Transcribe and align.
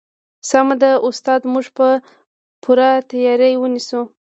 سمه 0.49 0.75
ده 0.81 0.91
استاده 1.07 1.47
موږ 1.53 1.65
به 1.77 1.89
پوره 2.63 2.91
تیاری 3.09 3.53
ونیسو 3.57 4.01